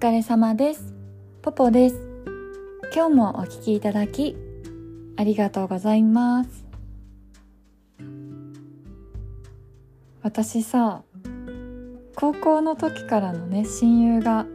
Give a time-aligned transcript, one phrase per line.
[0.00, 0.94] 疲れ様です。
[1.42, 1.96] ポポです。
[2.94, 4.34] 今日もお聞きいただき
[5.18, 6.64] ありがとうございます。
[10.22, 11.02] 私さ
[12.16, 14.46] 高校の時からのね親友が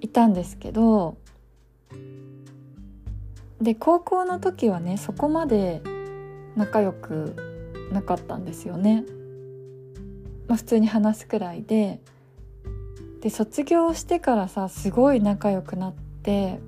[0.00, 1.18] いたんですけど
[3.60, 5.82] で高校の時はねそこまで
[6.56, 7.36] 仲良く
[7.92, 9.04] なかったんですよね。
[10.48, 12.00] まあ、普通に話すくらいで。
[13.22, 16.58] で卒業してからさすごい仲良くなって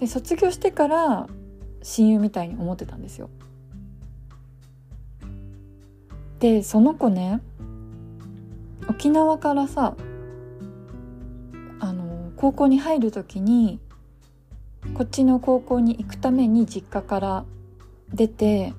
[0.00, 1.26] で卒業してから
[1.82, 3.30] 親友みたいに思ってたんですよ。
[6.40, 7.40] でその子ね
[8.88, 9.94] 沖縄からさ
[11.80, 13.80] あの高校に入る時に
[14.94, 17.44] こっちの高校に行くために実家から
[18.12, 18.72] 出て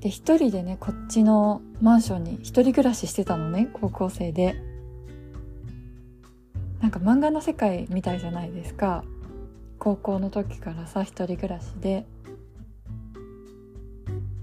[0.00, 4.69] で一人でねこっちのマンションに一人暮らししてたのね高校生で
[6.80, 9.04] なんか漫画の世界みたいじゃないですか。
[9.78, 12.06] 高校の時からさ一人暮らしで。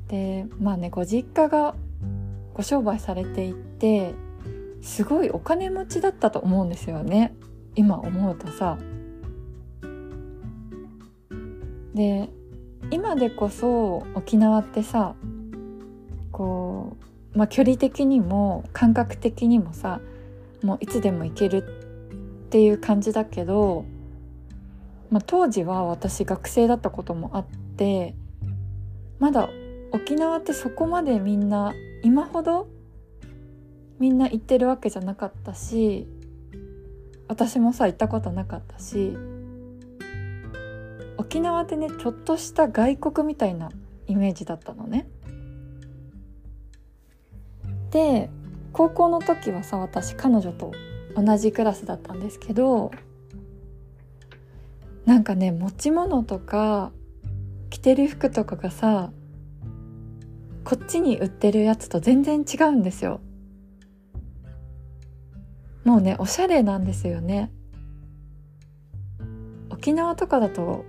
[0.08, 1.76] でまあねご実家が
[2.54, 4.14] ご商売されていて
[4.82, 7.36] すごいお金持ちだったと思うんですよね。
[7.76, 8.78] 今思うとさ。
[11.94, 12.30] で
[12.92, 15.16] 今でこそ沖縄ってさ
[16.32, 16.96] こ
[17.34, 20.00] う、まあ、距離的にも感覚的にもさ
[20.64, 21.77] もういつでも行ける
[22.48, 23.84] っていう感じだけど、
[25.12, 27.46] まあ、当時は私学生だったこともあっ
[27.76, 28.16] て
[29.20, 29.50] まだ
[29.92, 31.74] 沖縄ってそこまでみんな
[32.04, 32.70] 今ほど
[34.00, 36.08] みんな行ってるわけじゃなかったし
[37.28, 39.18] 私もさ行ったことなかったし
[41.18, 43.72] 沖縄ってねちょっとした外国みたいな
[44.06, 45.10] イメージだったのね。
[47.92, 48.30] で
[48.72, 50.72] 高校の時はさ私彼女と
[51.18, 52.92] 同じクラスだったんですけど
[55.06, 56.92] なんかね持ち物とか
[57.72, 59.12] 着てる服とかがさ
[60.64, 63.22] こっちに売ってるやつと全然違うんですよ。
[65.86, 67.52] もうねおしゃれなんですよね。
[69.70, 70.84] 沖縄とかだと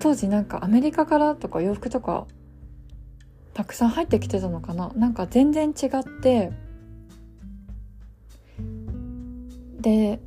[0.00, 2.26] 当時なんかアメリカからとか洋服とか
[3.54, 4.90] たくさん入ってきてたのかな。
[4.96, 6.52] なんか全然違って
[9.84, 10.18] で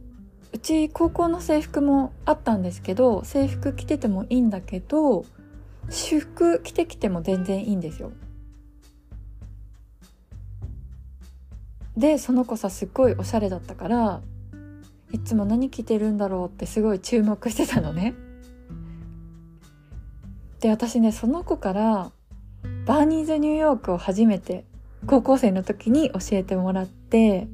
[0.53, 5.25] うち高校の制服もあったんですけど制服着ててもいいんだけど
[5.89, 8.11] 私服着てきても全然いいんですよ。
[11.97, 14.21] でその子さすっごいおしゃれだったから
[15.11, 18.13] いつも何着てるんだろうってすごい注目してたのね。
[20.59, 22.11] で私ねその子から
[22.85, 24.65] バーニーズニューヨークを初めて
[25.07, 27.47] 高校生の時に教えてもらって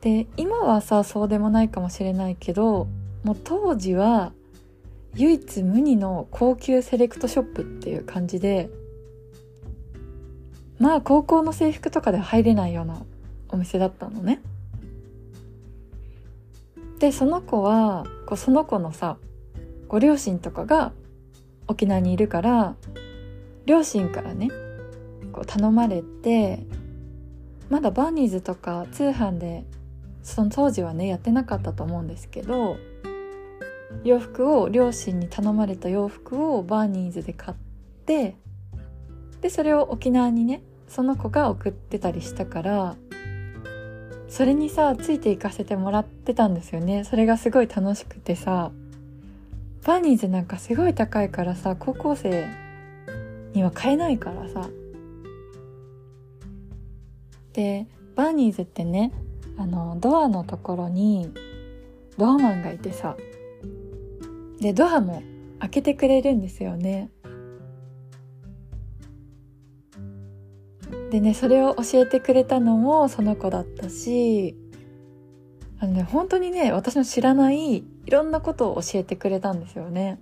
[0.00, 2.88] で今はさそうでもないかもしれないけど
[3.24, 4.32] もう当時は
[5.14, 8.70] 唯一無二の高級セレクトショップっていう感じで
[10.78, 13.02] まあ高校の制服とかで入れないような
[13.48, 14.40] お店だったのね。
[17.00, 19.16] でその子はこうその子のさ
[19.88, 20.92] ご両親とかが
[21.68, 22.74] 沖縄にいるから
[23.66, 24.48] 両親からね
[25.32, 26.66] こう頼まれて
[27.70, 29.64] まだバーニーズとか通販で
[30.28, 32.76] その当時はねやってなかったと思うんですけど
[34.04, 37.56] 洋服を両親に頼まれた洋服をバーニーズで買っ
[38.04, 38.36] て
[39.40, 42.96] でそれを沖縄にねその子が送ってたりしたから
[44.28, 47.04] それにさついていかせてもらってたんですよね。
[47.04, 48.70] それがすごい楽しくてさ
[49.86, 52.46] バーニーズなんかすごい高いからさ高校生
[53.54, 54.68] には買えないからさ。
[57.54, 59.12] でバーニーズってね
[59.58, 61.30] あのドアのところに
[62.16, 63.16] ドアマンがいてさ。
[64.60, 65.22] でドアも
[65.60, 67.10] 開けてくれるんですよね。
[71.10, 74.56] でねそれを教えてくれたのもその子だったし
[75.80, 80.20] あのね本当にね私の知らないいろんなことを教えてくれたんですよね。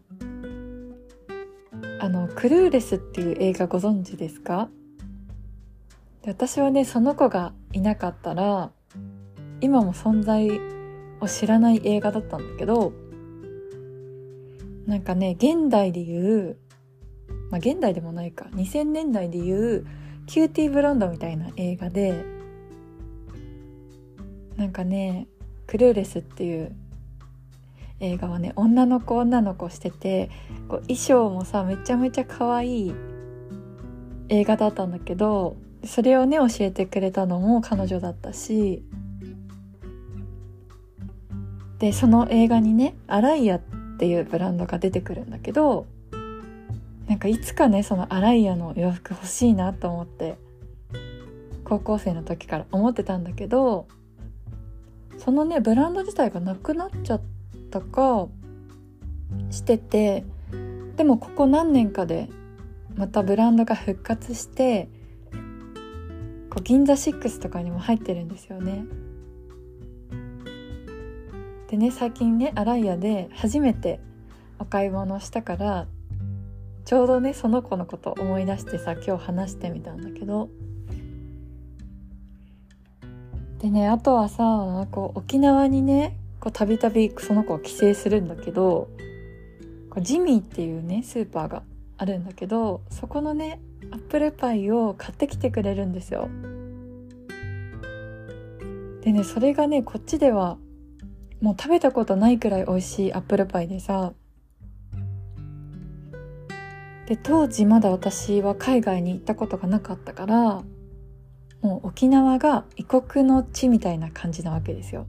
[1.98, 4.68] あのクルーレスっていう映画ご存知ですか？
[6.22, 8.70] で私はねその子がいなかったら
[9.60, 10.48] 今も存在
[11.20, 12.92] を知らない映画だったんだけど
[14.86, 16.58] なんかね現代で言う
[17.50, 19.86] まあ現代でもないか2000年代で言う
[20.26, 22.24] キューティーブロンドみたいな映画で
[24.56, 25.26] なんかね
[25.66, 26.74] クルーレスっていう
[28.00, 30.30] 映画はね女の子女の子してて
[30.68, 32.94] こう衣装もさめちゃめちゃ可愛い
[34.28, 38.82] 映画だったんだけどそれをね教えてくれたのも彼女だったし
[41.78, 43.60] でその映画にねアライアっ
[43.98, 45.86] ていうブランドが出てくるんだけど
[47.06, 50.36] なんかいつかねそのアライアの洋服欲しいなと思って
[51.64, 53.86] 高校生の時から思ってたんだけど
[55.18, 57.20] そのねブランド自体がなくなっちゃっ
[57.70, 58.28] たか
[59.50, 60.24] してて
[60.96, 62.28] でもここ何年かで
[62.96, 64.88] またブランドが復活して
[66.50, 68.84] こう銀座6とかにも入ってるんですよね。
[71.68, 74.00] でね最近ねアライアで初めて
[74.58, 75.86] お買い物したから
[76.84, 80.48] ちょうどねその子のこと思い出してさ今日話してみたんだけど。
[83.58, 86.16] でねあとはさこう沖縄にね
[86.52, 88.88] たびたびその子は帰省するんだけど
[89.90, 91.62] こうジミーっていうねスーパーが
[91.96, 93.60] あるんだけどそこのね
[93.90, 96.28] アップルパイを買ってきてくれるんですよ。
[99.00, 100.58] でねそれがねこっちでは
[101.40, 104.12] もう食べたことないくらい美味しいアップルパイでさ
[107.06, 110.62] で当時まだ私は海外に行ったことがなかったから
[111.62, 115.06] もう沖縄が異国の地みたいな感じなわけですよ。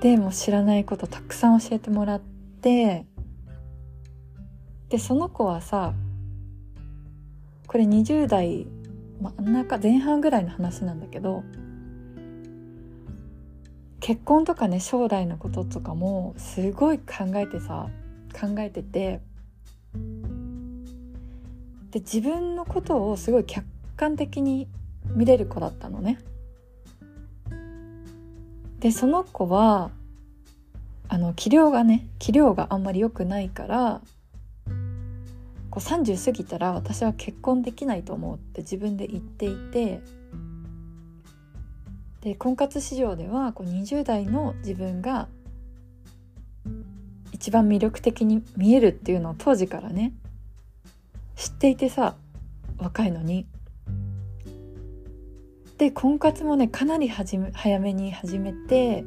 [0.00, 3.06] でも知らないことたくさん教えてもらって
[4.88, 5.92] でその子はさ
[7.66, 8.66] これ20代
[9.20, 11.44] 真ん中前半ぐらいの話なんだけど
[14.10, 17.88] 結婚とかね将来のこととかもすごい考えてさ
[18.32, 19.20] 考えてて
[21.92, 23.64] で自分のことをすごい客
[23.96, 24.66] 観的に
[25.14, 26.18] 見れる子だったのね。
[28.80, 29.92] でその子は
[31.08, 34.00] あの器量がね器量があんまり良くないから
[35.70, 40.02] こう30過ぎたら私は結婚できないと思うって自分で言っていて
[42.20, 45.28] で婚活市場ではこう20代の自分が
[47.32, 50.12] 一番魅力的に見えるっていうのを当時からね
[51.36, 52.16] 知っていてさ
[52.78, 53.46] 若いのに。
[55.78, 59.02] で婚活もねかなりはめ早めに始めて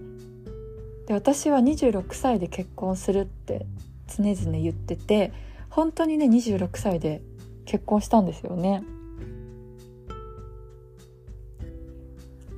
[1.05, 3.67] で私は26歳で結婚するって
[4.07, 5.31] 常々言ってて
[5.69, 7.21] 本当にね26歳で
[7.65, 8.83] 結婚したんですよね。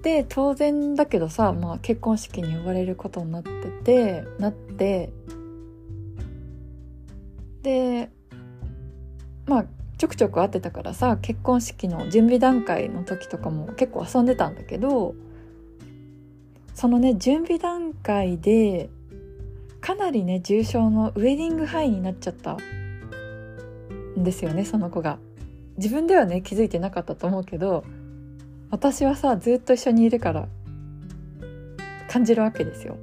[0.05, 3.49] で当然だけどさ、まあ、結婚式に呼ばれることになって
[3.83, 5.11] てなって
[7.63, 8.11] で
[9.47, 9.65] まあ
[9.97, 15.15] ちょくちょく会ってたからさ結婚式の準備段階の時とかも結構遊んでたんだけど
[16.75, 18.91] そのね準備段階で
[19.81, 22.57] かなりね重症のウェディングハイになっちゃった
[24.19, 25.17] んですよねその子が。
[25.77, 27.83] 自分ではね気づいてなかったと思うけど
[28.75, 30.49] 私はさずっと一緒にいるから
[32.09, 32.97] 感じるわけですよ。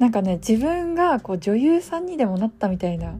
[0.00, 3.16] なんかね自分がこう女優さんにでもなったみたいな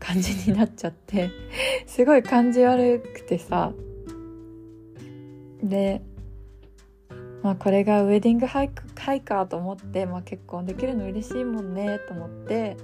[0.00, 1.30] 感じになっちゃって
[1.86, 3.72] すごい感じ悪くてさ
[5.62, 6.02] で
[7.44, 12.76] まあこれがウェディングハイハイかと思って、まあ、結婚できるの嬉しいもんねと思って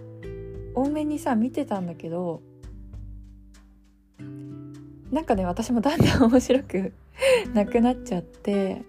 [0.76, 2.40] 多めにさ見てたんだけど
[5.10, 6.92] なんかね私もだんだん面白く
[7.52, 8.82] なくなっちゃって。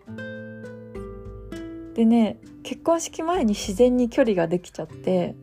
[1.95, 5.35] でね結婚式前に自然に距離ができちゃって。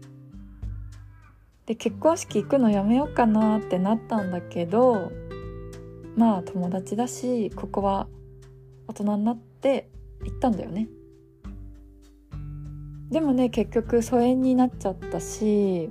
[1.66, 5.12] で結婚式行くのやめようかなってなったんだけど
[6.16, 8.08] まあ友達だしここは
[8.86, 9.90] 大人になって
[10.24, 10.88] 行ったんだよね。
[13.10, 15.90] でもね結局疎遠になっちゃったし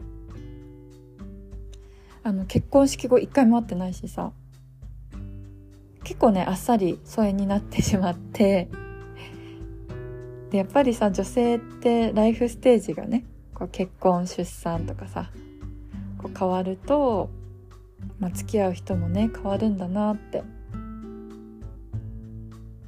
[2.24, 4.32] あの結婚式後一回も会ってないしさ
[6.08, 8.70] 結構ねあっさり疎遠になってしまって
[10.52, 15.30] でやっぱりさ女性ってライフステージがねこう結婚出産とかさ
[16.18, 17.30] こう変わると、
[18.20, 20.44] まあ、付き合う人もね変わるんだなって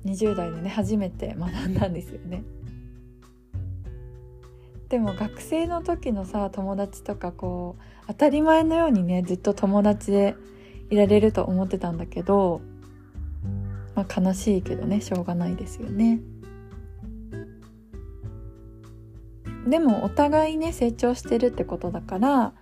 [0.05, 2.43] 20代でね初めて学んだんですよね。
[4.87, 10.35] でも学生の時のさ友達とかこう当たり前のようにねずっと友達で
[10.89, 12.61] いられると思ってたんだけど
[13.99, 16.21] まあ、悲しいけどねしょうがないですよね。
[19.67, 22.53] でもお互いね成長してるってことだから、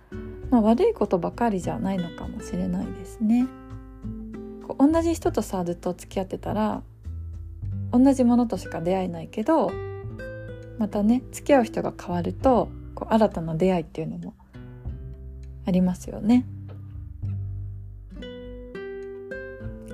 [0.50, 3.46] まあ、悪いことばかりじゃないのかもしれないですね。
[4.66, 6.82] こう同じ人とさずっと付き合ってたら
[7.92, 9.70] 同じものとしか出会えないけど
[10.78, 14.34] またね付き合う人が変わるとこう新たな出会いっていうのも
[15.66, 16.44] ありますよね。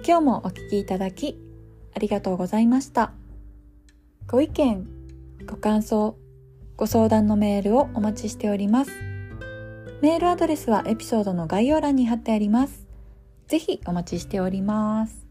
[0.06, 1.38] 今日もお聴きいただき
[1.94, 3.14] ありがとうございました。
[4.26, 4.86] ご意見、
[5.46, 6.18] ご感想、
[6.76, 8.90] ご相談のメールをお待ちしております。
[10.02, 12.86] メールアドレスはエピソードの概要欄に貼ってあります。
[13.48, 15.23] ぜひお待ちしております。